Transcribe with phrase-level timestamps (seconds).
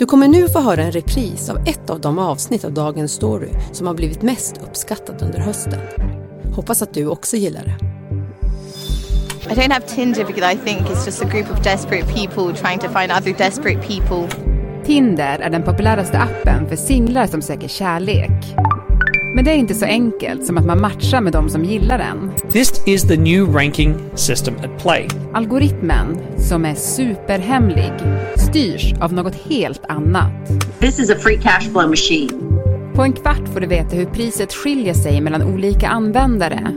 [0.00, 3.48] Du kommer nu få höra en repris av ett av de avsnitt av dagens story
[3.72, 5.80] som har blivit mest uppskattat under hösten.
[6.54, 7.76] Hoppas att du också gillar det.
[9.52, 12.78] I don't have Tinder because I think it's just a group of desperate people trying
[12.78, 14.28] to find other desperate people.
[14.84, 18.56] Tinder är den populäraste appen för singlar som söker kärlek.
[19.34, 22.32] Men det är inte så enkelt som att man matchar med de som gillar den.
[22.52, 25.08] This is the new ranking system at play.
[25.32, 27.92] Algoritmen, som är superhemlig,
[28.36, 30.32] styrs av något helt annat.
[30.78, 32.60] This is a free cash flow machine.
[32.94, 36.74] På en kvart får du veta hur priset skiljer sig mellan olika användare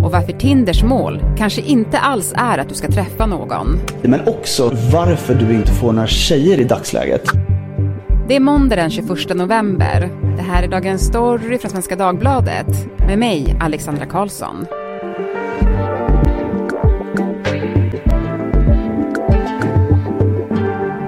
[0.00, 3.78] och varför Tinders mål kanske inte alls är att du ska träffa någon.
[4.02, 7.22] Men också varför du inte får några tjejer i dagsläget.
[8.28, 10.27] Det är måndag den 21 november.
[10.38, 12.66] Det här är Dagens Story från Svenska Dagbladet
[12.98, 14.66] med mig, Alexandra Karlsson.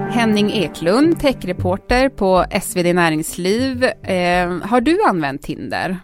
[0.09, 3.83] Henning Eklund, techreporter på SvD Näringsliv.
[3.83, 5.97] Eh, har du använt Tinder?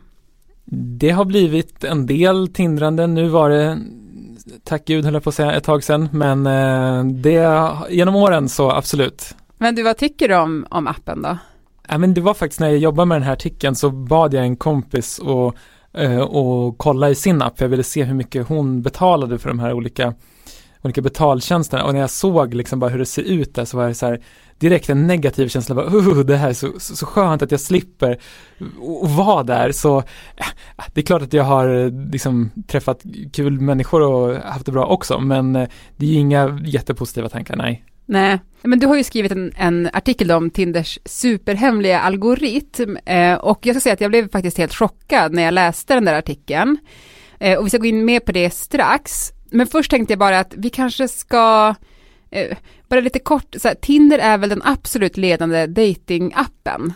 [1.00, 3.08] Det har blivit en del tindrande.
[3.08, 3.80] Nu var det,
[4.64, 6.10] tack gud höll jag på att säga, ett tag sedan.
[6.12, 9.36] Men eh, det, genom åren så absolut.
[9.58, 11.38] Men du, vad tycker du om, om appen då?
[11.90, 14.44] Ja, men det var faktiskt när jag jobbade med den här artikeln så bad jag
[14.44, 15.56] en kompis och,
[15.94, 17.62] eh, och kolla i sin app.
[17.62, 20.14] Jag ville se hur mycket hon betalade för de här olika,
[20.82, 21.84] olika betaltjänsterna.
[21.84, 24.06] Och när jag såg liksom bara hur det ser ut där så var det så
[24.06, 24.22] här
[24.60, 25.76] direkt en negativ känsla.
[25.76, 28.20] Bara, uh, det här är så, så, så skönt att jag slipper
[28.80, 29.72] och vara där.
[29.72, 34.66] Så äh, det är klart att jag har eh, liksom träffat kul människor och haft
[34.66, 35.20] det bra också.
[35.20, 37.84] Men eh, det är inga jättepositiva tankar, nej.
[38.08, 43.66] Nej, men du har ju skrivit en, en artikel om Tinders superhemliga algoritm eh, och
[43.66, 46.78] jag ska säga att jag blev faktiskt helt chockad när jag läste den där artikeln.
[47.40, 49.32] Eh, och vi ska gå in mer på det strax.
[49.52, 51.76] Men först tänkte jag bara att vi kanske ska,
[52.32, 56.94] eh, bara lite kort, så här, Tinder är väl den absolut ledande datingappen.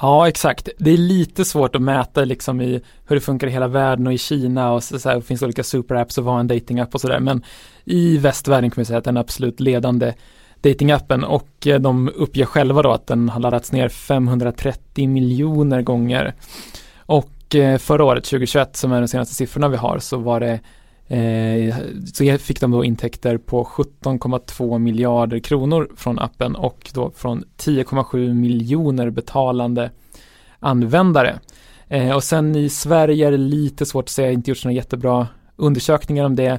[0.00, 0.68] Ja, exakt.
[0.78, 4.12] Det är lite svårt att mäta liksom i hur det funkar i hela världen och
[4.12, 7.00] i Kina och så, så här, det finns olika superapps och vad en datingapp och
[7.00, 7.20] sådär.
[7.20, 7.42] Men
[7.84, 10.12] i västvärlden kan vi säga att den absolut ledande
[10.60, 16.34] datingappen och eh, de uppger själva då att den har laddats ner 530 miljoner gånger.
[16.96, 20.60] Och eh, förra året, 2021, som är de senaste siffrorna vi har, så var det
[21.08, 21.74] Eh,
[22.14, 28.34] så fick de då intäkter på 17,2 miljarder kronor från appen och då från 10,7
[28.34, 29.90] miljoner betalande
[30.58, 31.38] användare.
[31.88, 35.26] Eh, och sen i Sverige är det lite svårt att säga, inte gjort några jättebra
[35.56, 36.58] undersökningar om det.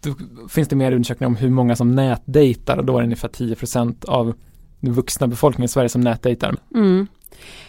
[0.00, 0.14] Då
[0.48, 4.04] finns det mer undersökningar om hur många som nätdejtar och då är det ungefär 10%
[4.04, 4.34] av
[4.80, 6.56] den vuxna befolkningen i Sverige som nätdejtar.
[6.74, 7.06] Mm.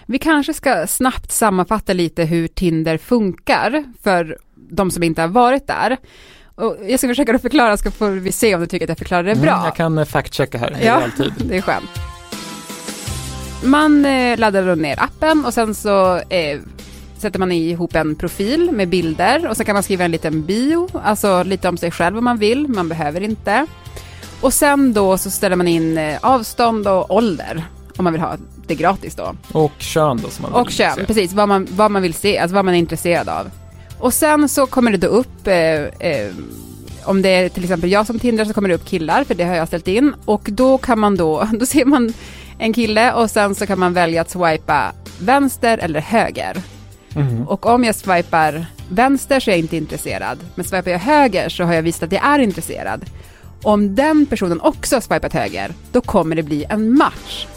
[0.05, 5.67] Vi kanske ska snabbt sammanfatta lite hur Tinder funkar för de som inte har varit
[5.67, 5.97] där.
[6.55, 9.23] Och jag ska försöka förklara så får vi se om du tycker att jag förklarar
[9.23, 9.53] det bra.
[9.53, 11.33] Mm, jag kan eh, fact-checka här ja, alltid.
[11.49, 11.89] det är skönt.
[13.63, 16.59] Man eh, laddar ner appen och sen så eh,
[17.17, 20.89] sätter man ihop en profil med bilder och så kan man skriva en liten bio,
[21.03, 23.65] alltså lite om sig själv om man vill, man behöver inte.
[24.41, 27.65] Och sen då så ställer man in eh, avstånd och ålder
[27.97, 29.35] om man vill ha det gratis då.
[29.51, 31.05] Och kön då som man vill Och kön, se.
[31.05, 33.49] precis, vad man, vad man vill se, alltså vad man är intresserad av.
[33.99, 36.31] Och sen så kommer det då upp, eh, eh,
[37.03, 39.43] om det är till exempel jag som Tinder så kommer det upp killar, för det
[39.43, 40.13] har jag ställt in.
[40.25, 42.13] Och då kan man då, då ser man
[42.59, 46.57] en kille och sen så kan man välja att swipa vänster eller höger.
[47.15, 47.47] Mm.
[47.47, 50.39] Och om jag swipar vänster så är jag inte intresserad.
[50.55, 53.05] Men swipar jag höger så har jag visat att jag är intresserad.
[53.63, 57.47] Om den personen också har swipat höger, då kommer det bli en match.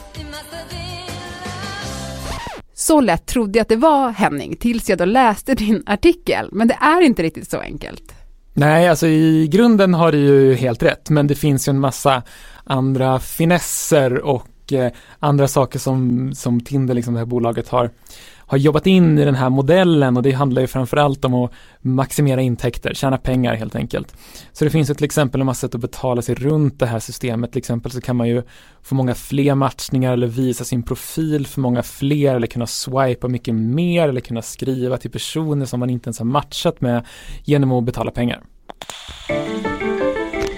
[2.81, 6.49] Så lätt trodde jag att det var Henning, tills jag då läste din artikel.
[6.53, 8.15] Men det är inte riktigt så enkelt.
[8.55, 12.23] Nej, alltså i grunden har du ju helt rätt, men det finns ju en massa
[12.65, 17.91] andra finesser och eh, andra saker som, som Tinder, liksom det här bolaget har
[18.51, 22.41] har jobbat in i den här modellen och det handlar ju framförallt om att maximera
[22.41, 24.15] intäkter, tjäna pengar helt enkelt.
[24.53, 26.99] Så det finns ju till exempel en massa sätt att betala sig runt det här
[26.99, 27.53] systemet.
[27.53, 28.43] Till exempel så kan man ju
[28.83, 33.55] få många fler matchningar eller visa sin profil för många fler eller kunna swipa mycket
[33.55, 37.07] mer eller kunna skriva till personer som man inte ens har matchat med
[37.45, 38.43] genom att betala pengar.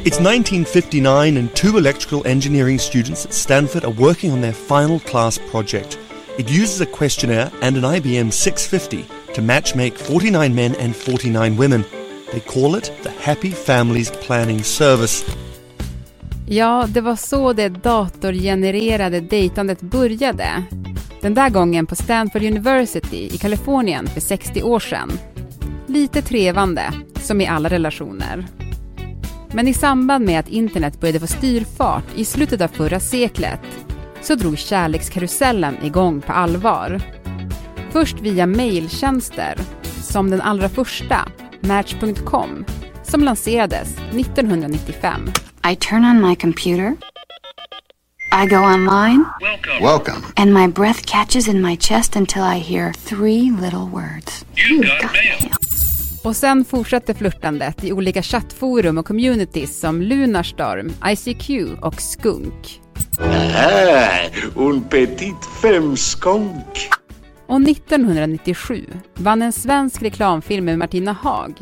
[0.05, 5.41] It's 1959 and two electrical engineering students at Stanford are working on their final class
[5.51, 5.99] project.
[6.39, 11.85] It uses a questionnaire and an IBM 650 to matchmake 49 men and 49 women.
[12.31, 15.25] They call it the Happy Families Planning Service.
[16.47, 20.63] Ja, det var så det datorgenererade dejtandet började.
[21.21, 25.13] Den där gången på Stanford University i Kalifornien för 60 år sedan.
[25.87, 28.47] Lite trevande, som i alla relationer.
[29.55, 33.61] Men i samband med att internet började få styrfart i slutet av förra seklet
[34.23, 37.01] så drog kärlekskarusellen igång på allvar.
[37.91, 39.59] Först via mejltjänster,
[40.03, 41.29] som den allra första,
[41.61, 42.65] Match.com,
[43.03, 45.31] som lanserades 1995.
[45.73, 46.97] I turn on my computer.
[48.45, 49.25] I go online.
[49.81, 50.23] Welcome.
[50.37, 54.45] And my breath catches in my chest until I hear three little words.
[54.71, 55.53] You got mail.
[56.25, 62.82] Och sen fortsatte flörtandet i olika chattforum och communities som Lunarstorm, ICQ och Skunk.
[63.55, 66.89] Ah, un petit femskunk.
[67.47, 71.55] Och 1997 vann en svensk reklamfilm med Martina Haag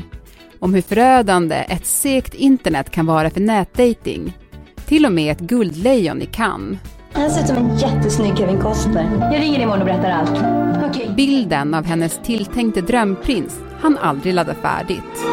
[0.60, 4.38] om hur förödande ett segt internet kan vara för nätdating.
[4.86, 6.78] Till och med ett guldlejon i Cannes.
[7.12, 9.30] Han ser ut som en jättesnygg Kevin Costner.
[9.32, 10.90] Jag ringer imorgon och berättar allt.
[10.90, 11.14] Okay.
[11.14, 15.24] Bilden av hennes tilltänkte drömprins han aldrig ladda färdigt.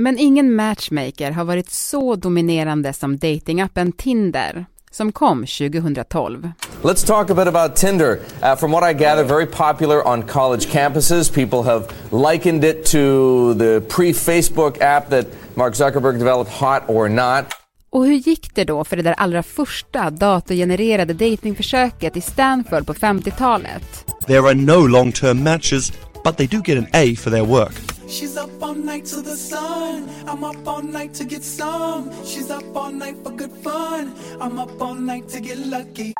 [0.00, 6.50] Men ingen matchmaker har varit så dominerande som datingappen Tinder som kom 2012.
[6.82, 8.18] Let's talk a bit about Tinder.
[8.42, 11.34] Uh, from what I gather, very popular on college campuses.
[11.34, 11.84] People have
[12.30, 17.44] likened it to the pre-Facebook app that Mark Zuckerberg developed, Hot or Not.
[17.90, 22.94] Och hur gick det då för det där allra första datorgenererade datingförsöket i Stanford på
[22.94, 24.04] 50-talet?
[24.26, 25.92] There are no long-term matches,
[26.24, 27.97] but they do get an A for their work.
[28.08, 30.08] She's up all night to the sun.
[30.26, 32.10] I'm up all night to get some.
[32.24, 34.12] She's up all night for good fun.
[34.40, 36.14] I'm up all night to get lucky.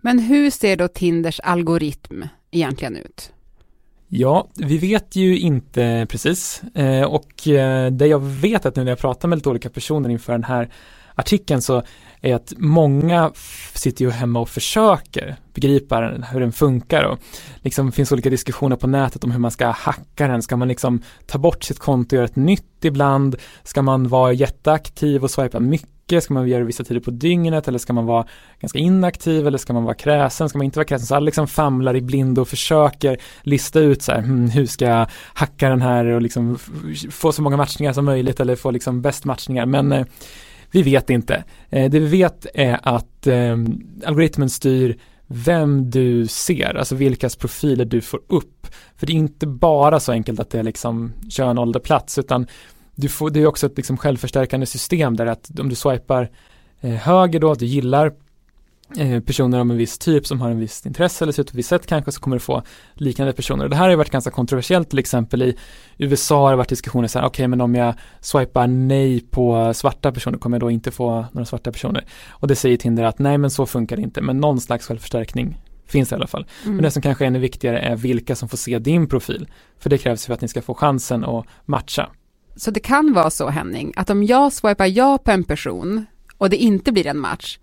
[0.00, 3.32] Men hur ser då Tinders algoritm egentligen ut?
[4.08, 8.92] Ja, vi vet ju inte precis eh, och eh, det jag vet att nu när
[8.92, 10.70] jag pratar med lite olika personer inför den här
[11.14, 11.82] artikeln så
[12.20, 13.32] är att många
[13.74, 16.00] sitter ju hemma och försöker begripa
[16.32, 17.18] hur den funkar och
[17.56, 20.42] liksom finns olika diskussioner på nätet om hur man ska hacka den.
[20.42, 23.36] Ska man liksom ta bort sitt konto och göra ett nytt ibland?
[23.62, 26.24] Ska man vara jätteaktiv och swipa mycket?
[26.24, 28.26] Ska man göra det vissa tider på dygnet eller ska man vara
[28.60, 30.48] ganska inaktiv eller ska man vara kräsen?
[30.48, 31.06] Ska man inte vara kräsen?
[31.06, 34.84] Så alla liksom famlar i blindo och försöker lista ut så här, hmm, hur ska
[34.84, 36.58] jag hacka den här och liksom
[37.10, 39.66] få så många matchningar som möjligt eller få liksom bäst matchningar.
[39.66, 40.06] Men eh,
[40.70, 41.44] vi vet inte.
[41.70, 44.96] Eh, det vi vet är att ehm, algoritmen styr
[45.26, 48.66] vem du ser, alltså vilkas profiler du får upp.
[48.96, 52.46] För det är inte bara så enkelt att det är liksom kön, ålder, plats, utan
[52.94, 56.30] du får, det är också ett liksom självförstärkande system där att om du swipar
[56.80, 58.12] eh, höger då, att du gillar
[59.26, 61.58] personer av en viss typ som har en viss intresse eller ser ut på ett
[61.58, 62.62] visst sätt kanske så kommer du få
[62.94, 63.68] liknande personer.
[63.68, 65.56] Det här har ju varit ganska kontroversiellt till exempel i
[65.98, 69.74] USA har det varit diskussioner så här, okej okay, men om jag swipar nej på
[69.74, 72.04] svarta personer kommer jag då inte få några svarta personer.
[72.30, 75.60] Och det säger Tinder att nej men så funkar det inte, men någon slags självförstärkning
[75.86, 76.46] finns i alla fall.
[76.62, 76.76] Mm.
[76.76, 79.48] Men det som kanske är ännu viktigare är vilka som får se din profil.
[79.78, 82.10] För det krävs för att ni ska få chansen att matcha.
[82.56, 86.06] Så det kan vara så Henning, att om jag swipar ja på en person
[86.38, 87.58] och det inte blir en match,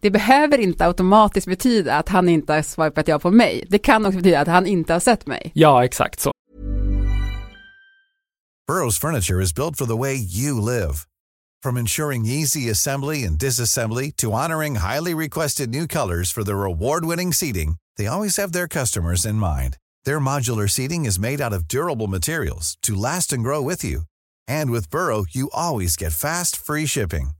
[0.00, 3.64] det behöver inte automatiskt betyda att han inte har swipat ja på mig.
[3.68, 5.50] Det kan också betyda att han inte har sett mig.
[5.54, 6.32] Ja, exakt så.
[8.68, 11.06] Burrows furniture is built for the way you live.
[11.62, 17.32] From ensuring easy assembly and disassembly to honoring highly requested new colors for their award-winning
[17.32, 19.76] seating, they always have their customers in mind.
[20.04, 24.02] Their modular seating is made out of durable materials to last and grow with you.
[24.48, 27.30] And with Burrow, you always get fast, free shipping.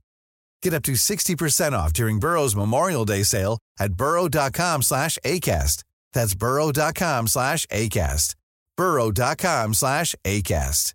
[0.63, 5.83] Get up to 60% off during Burrow's Memorial Day sale at burrow.com slash ACAST.
[6.13, 8.35] That's burrow.com slash ACAST.
[8.77, 10.93] burrow.com slash ACAST.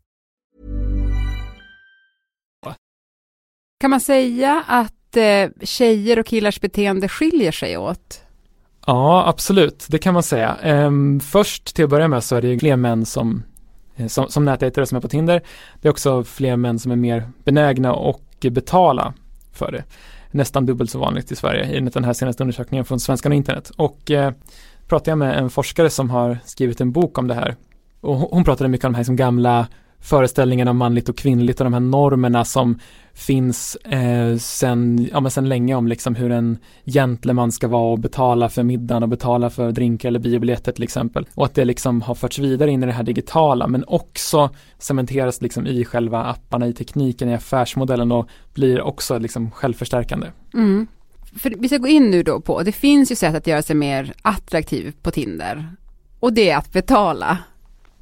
[3.81, 8.23] Kan man säga att eh, tjejer och killars beteende skiljer sig åt?
[8.87, 9.87] Ja, absolut.
[9.89, 10.57] Det kan man säga.
[10.63, 13.43] Ehm, först till att börja med så är det fler män som,
[13.97, 15.43] eh, som, som nätdejtare som är på Tinder.
[15.81, 19.15] Det är också fler män som är mer benägna och betala
[19.53, 19.85] för det.
[20.31, 23.71] Nästan dubbelt så vanligt i Sverige enligt den här senaste undersökningen från Svenskarna och internet.
[23.77, 24.33] Och eh,
[24.89, 27.57] pratade jag med en forskare som har skrivit en bok om det här.
[28.01, 29.69] Och hon pratade mycket om de här som gamla
[30.03, 32.79] föreställningarna om manligt och kvinnligt och de här normerna som
[33.15, 37.99] finns eh, sen, ja, men sen länge om liksom hur en gentleman ska vara och
[37.99, 41.27] betala för middagen och betala för drinkar eller biobiljetter till exempel.
[41.35, 45.43] Och att det liksom har förts vidare in i det här digitala men också cementeras
[45.43, 50.27] liksom i själva apparna, i tekniken, i affärsmodellen och blir också liksom självförstärkande.
[50.55, 50.87] Mm.
[51.37, 53.77] För vi ska gå in nu då på, det finns ju sätt att göra sig
[53.77, 55.67] mer attraktiv på Tinder
[56.21, 57.39] och det är att betala.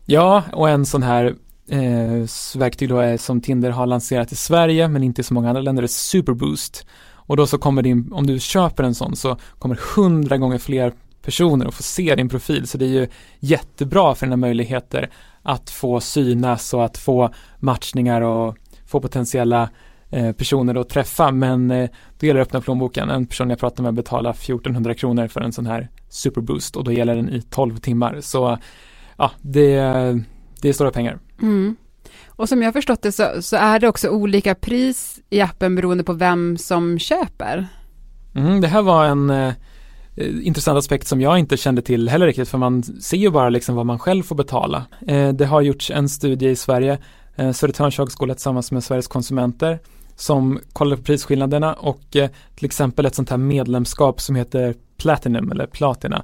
[0.07, 1.35] Ja, och en sån här
[1.71, 5.49] eh, verktyg då är som Tinder har lanserat i Sverige men inte i så många
[5.49, 6.87] andra länder är Superboost.
[7.13, 10.93] Och då så kommer din, om du köper en sån så kommer hundra gånger fler
[11.23, 13.09] personer att få se din profil så det är ju
[13.41, 15.11] jättebra för dina möjligheter
[15.43, 19.71] att få synas och att få matchningar och få potentiella
[20.11, 23.11] eh, personer att träffa men eh, då gäller det att öppna plånboken.
[23.11, 26.93] En person jag pratade med betalar 1400 kronor för en sån här superboost och då
[26.93, 28.21] gäller den i 12 timmar.
[28.21, 28.59] Så
[29.17, 29.77] ja, det,
[30.61, 31.19] det är stora pengar.
[31.43, 31.77] Mm.
[32.27, 36.05] Och som jag förstått det så, så, är det också olika pris i appen beroende
[36.05, 37.69] på vem som köper.
[38.35, 39.55] Mm, det här var en eh,
[40.43, 43.75] intressant aspekt som jag inte kände till heller riktigt för man ser ju bara liksom
[43.75, 44.87] vad man själv får betala.
[45.07, 46.99] Eh, det har gjorts en studie i Sverige,
[47.37, 49.79] eh, Södertörns högskola tillsammans med Sveriges konsumenter
[50.17, 55.53] som kollade på prisskillnaderna och eh, till exempel ett sånt här medlemskap som heter Platinum
[55.53, 56.23] eller Platina.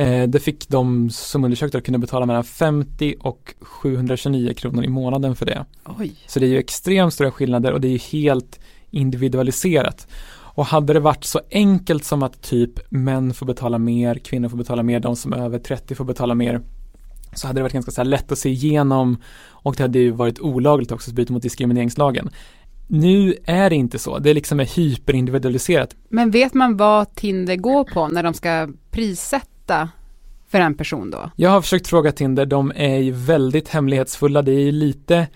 [0.00, 4.88] Eh, det fick de som undersökte att kunna betala mellan 50 och 729 kronor i
[4.88, 5.64] månaden för det.
[5.98, 6.12] Oj.
[6.26, 10.06] Så det är ju extremt stora skillnader och det är ju helt individualiserat.
[10.54, 14.56] Och hade det varit så enkelt som att typ män får betala mer, kvinnor får
[14.56, 16.60] betala mer, de som är över 30 får betala mer
[17.34, 19.16] så hade det varit ganska så lätt att se igenom
[19.48, 22.30] och det hade ju varit olagligt också att bryta mot diskrimineringslagen.
[22.86, 25.96] Nu är det inte så, det liksom är hyperindividualiserat.
[26.08, 29.49] Men vet man vad Tinder går på när de ska prissätta
[30.48, 31.30] för en person då?
[31.36, 35.26] Jag har försökt fråga Tinder, de är ju väldigt hemlighetsfulla, det är ju lite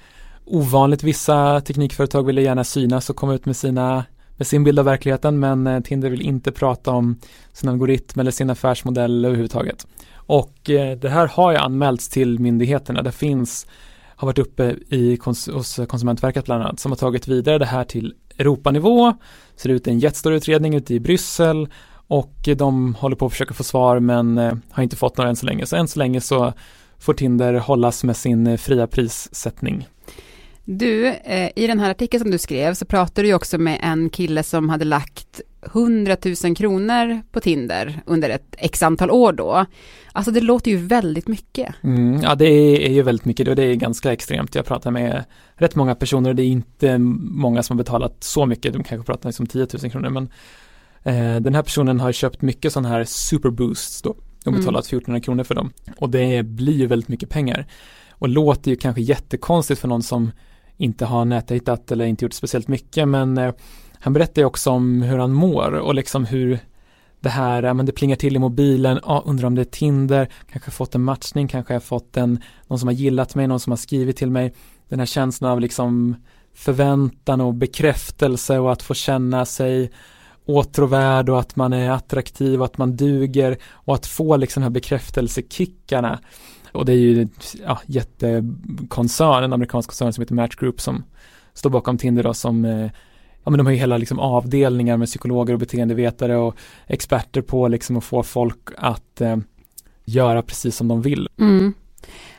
[0.45, 4.05] ovanligt, vissa teknikföretag vill gärna synas och komma ut med sina
[4.37, 7.19] med sin bild av verkligheten men eh, Tinder vill inte prata om
[7.53, 9.87] sin algoritm eller sin affärsmodell överhuvudtaget.
[10.15, 13.03] Och eh, det här har ju anmälts till myndigheterna.
[13.03, 13.67] Det finns,
[14.17, 18.15] har varit uppe i, hos Konsumentverket bland annat, som har tagit vidare det här till
[18.39, 19.15] Europanivå.
[19.57, 21.69] Ser ut en jättestor utredning ute i Bryssel
[22.07, 25.37] och de håller på att försöka få svar men eh, har inte fått några än
[25.37, 25.67] så länge.
[25.67, 26.53] Så än så länge så
[26.99, 29.89] får Tinder hållas med sin fria prissättning.
[30.65, 34.11] Du, eh, i den här artikeln som du skrev så pratade du också med en
[34.11, 39.67] kille som hade lagt 100 000 kronor på Tinder under ett x antal år då.
[40.13, 41.75] Alltså det låter ju väldigt mycket.
[41.83, 44.55] Mm, ja det är, ju väldigt mycket och det är ganska extremt.
[44.55, 48.47] Jag pratar med rätt många personer och det är inte många som har betalat så
[48.47, 48.73] mycket.
[48.73, 50.29] De kanske pratar liksom 10 000 kronor men eh,
[51.41, 54.17] den här personen har köpt mycket sådana här superboosts då.
[54.45, 54.99] De har betalat mm.
[54.99, 57.67] 1400 kronor för dem och det blir ju väldigt mycket pengar.
[58.11, 60.31] Och låter ju kanske jättekonstigt för någon som
[60.77, 63.55] inte har nätdejtat eller inte gjort speciellt mycket men eh,
[64.01, 66.59] han berättar ju också om hur han mår och liksom hur
[67.21, 70.71] det här, men det plingar till i mobilen, ah, undrar om det är Tinder, kanske
[70.71, 73.77] fått en matchning, kanske har fått en, någon som har gillat mig, någon som har
[73.77, 74.55] skrivit till mig.
[74.89, 76.17] Den här känslan av liksom
[76.55, 79.91] förväntan och bekräftelse och att få känna sig
[80.47, 84.65] åtråvärd och att man är attraktiv och att man duger och att få liksom de
[84.65, 86.19] här bekräftelsekickarna
[86.73, 87.29] och det är ju
[87.67, 91.05] ja, jättekoncern, en amerikansk koncern som heter Match Group som
[91.55, 92.91] står bakom Tinder då som eh,
[93.45, 97.69] Ja men de har ju hela liksom avdelningar med psykologer och beteendevetare och experter på
[97.69, 99.37] liksom att få folk att eh,
[100.05, 101.29] göra precis som de vill.
[101.39, 101.75] Mm.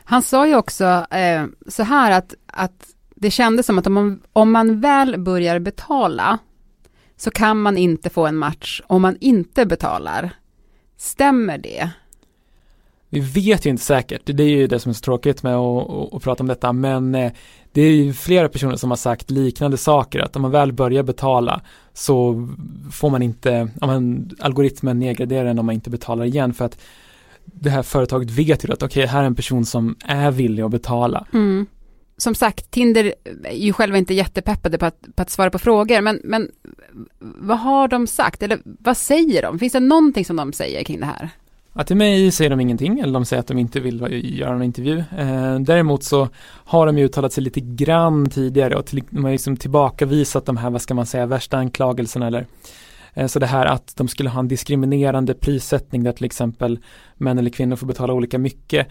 [0.04, 4.22] Han sa ju också eh, så här att, att det kändes som att om man,
[4.32, 6.38] om man väl börjar betala
[7.16, 10.30] så kan man inte få en match om man inte betalar.
[10.96, 11.90] Stämmer det?
[13.08, 15.90] Vi vet ju inte säkert, det är ju det som är så tråkigt med att,
[15.90, 17.32] att, att prata om detta, men eh,
[17.72, 21.02] det är ju flera personer som har sagt liknande saker, att om man väl börjar
[21.02, 21.60] betala
[21.92, 22.48] så
[22.92, 26.78] får man inte, ja, men, algoritmen nedgraderar den om man inte betalar igen för att
[27.44, 30.62] det här företaget vet ju att okej, okay, här är en person som är villig
[30.62, 31.26] att betala.
[31.32, 31.66] Mm.
[32.18, 36.00] Som sagt, Tinder är ju själva inte jättepeppade på att, på att svara på frågor,
[36.00, 36.50] men, men
[37.18, 39.58] vad har de sagt, eller vad säger de?
[39.58, 41.30] Finns det någonting som de säger kring det här?
[41.78, 44.06] Ja, till mig säger de ingenting, eller de säger att de inte vill
[44.38, 44.98] göra en intervju.
[44.98, 46.28] Eh, däremot så
[46.64, 50.56] har de ju uttalat sig lite grann tidigare och till, de har liksom tillbakavisat de
[50.56, 52.46] här, vad ska man säga, värsta anklagelserna eller
[53.14, 56.78] eh, så det här att de skulle ha en diskriminerande prissättning där till exempel
[57.14, 58.86] män eller kvinnor får betala olika mycket.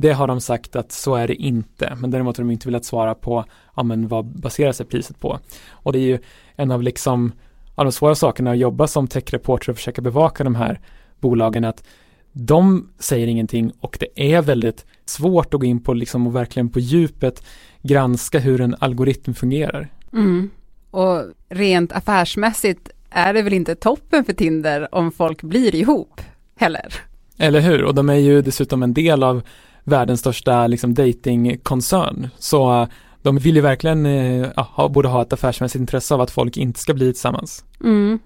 [0.00, 2.84] Det har de sagt att så är det inte, men däremot har de inte velat
[2.84, 3.44] svara på
[3.76, 5.38] ja, men vad baserar sig priset på.
[5.70, 6.18] Och det är ju
[6.56, 7.32] en av liksom
[7.74, 10.80] av de svåra sakerna att jobba som techreporter och försöka bevaka de här
[11.20, 11.84] bolagen att
[12.32, 16.68] de säger ingenting och det är väldigt svårt att gå in på liksom och verkligen
[16.68, 17.42] på djupet
[17.82, 19.88] granska hur en algoritm fungerar.
[20.12, 20.50] Mm.
[20.90, 26.20] Och rent affärsmässigt är det väl inte toppen för Tinder om folk blir ihop
[26.56, 26.94] heller?
[27.38, 29.42] Eller hur, och de är ju dessutom en del av
[29.88, 32.28] världens största liksom datingkoncern.
[32.38, 32.88] Så uh,
[33.22, 36.80] de vill ju verkligen, uh, ha, borde ha ett affärsmässigt intresse av att folk inte
[36.80, 37.64] ska bli tillsammans.
[37.84, 38.18] Mm.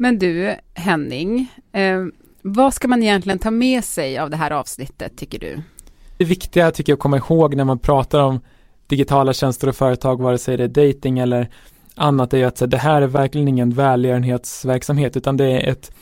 [0.00, 2.04] Men du, Henning, eh,
[2.42, 5.62] vad ska man egentligen ta med sig av det här avsnittet tycker du?
[6.16, 8.40] Det viktiga tycker jag att komma ihåg när man pratar om
[8.86, 11.50] digitala tjänster och företag, vare sig det är dating eller
[11.94, 15.92] annat, är ju att det här är verkligen ingen välgörenhetsverksamhet utan det är ett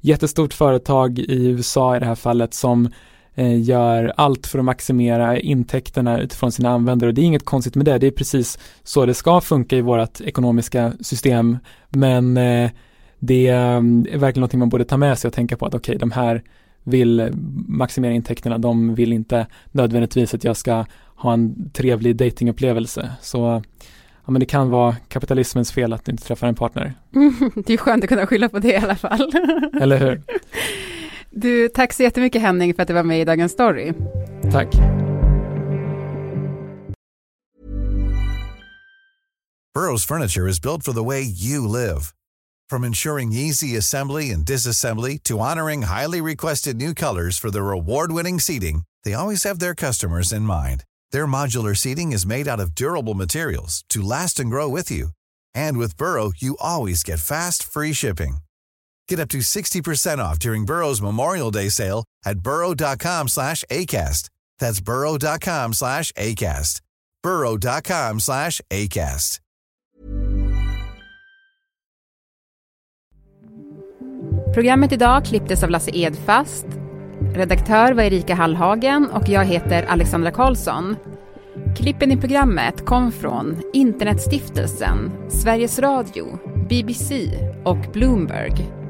[0.00, 2.88] jättestort företag i USA i det här fallet som
[3.42, 7.86] gör allt för att maximera intäkterna utifrån sina användare och det är inget konstigt med
[7.86, 12.70] det, det är precis så det ska funka i vårt ekonomiska system men eh,
[13.18, 13.80] det är
[14.18, 16.42] verkligen någonting man borde ta med sig och tänka på att okej, okay, de här
[16.84, 17.30] vill
[17.68, 20.84] maximera intäkterna, de vill inte nödvändigtvis att jag ska
[21.16, 23.10] ha en trevlig datingupplevelse.
[23.20, 23.62] Så
[24.24, 26.94] ja, men det kan vara kapitalismens fel att inte träffar en partner.
[27.66, 29.32] det är skönt att kunna skylla på det i alla fall.
[29.80, 30.22] Eller hur?
[31.36, 33.92] Du, tack så jättemycket Henning för att du var med i Dagens Story.
[34.52, 34.68] Tack.
[39.74, 42.12] Burrows furniture is built for the way you live.
[42.70, 48.40] From ensuring easy assembly and disassembly to honoring highly requested new colors for their award-winning
[48.40, 50.84] seating, they always have their customers in mind.
[51.10, 55.08] Their modular seating is made out of durable materials to last and grow with you.
[55.54, 58.43] And with Burrow, you always get fast, free shipping.
[59.08, 64.30] Get up to 60% off during Burrow's Memorial Day sale at burrow.com slash ACAST.
[64.58, 66.80] That's burrow.com slash ACAST.
[67.22, 69.40] burrow.com slash ACAST.
[74.54, 76.66] Programmet idag klipptes av Lasse Edfast
[77.34, 80.96] Redaktör var Erika Hallhagen och jag heter Alexandra Karlsson.
[81.76, 87.30] Klippen i programmet kom från Internetstiftelsen, Sveriges Radio, BBC
[87.64, 88.83] och Bloomberg.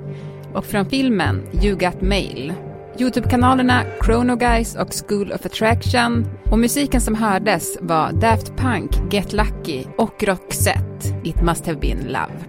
[0.54, 2.52] Och från filmen You Got Mail.
[2.98, 6.26] Youtube-kanalerna Chrono Guys och School of Attraction.
[6.50, 11.98] Och musiken som hördes var Daft Punk, Get Lucky och Roxette, It Must Have Been
[11.98, 12.44] Love.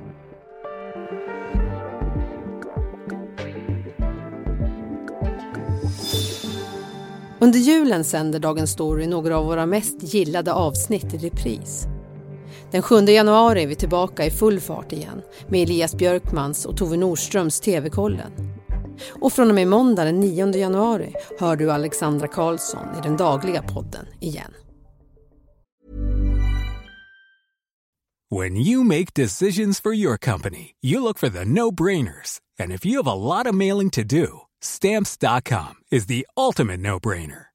[7.40, 11.88] Under julen sänder Dagens Story några av våra mest gillade avsnitt i repris.
[12.76, 16.98] Den 7 januari är vi tillbaka i full fart igen med Elias Björkmans och Tove
[16.98, 18.32] Nordströms TV-kollen.
[19.22, 23.62] Och från och med måndag den 9 januari hör du Alexandra Karlsson i den dagliga
[23.62, 24.54] podden igen.
[28.36, 32.40] When you make decisions for your company, you look for the no-brainers.
[32.60, 34.28] And if you have a lot of mailing to do,
[34.64, 37.55] Stamps.com is the ultimate no brainer.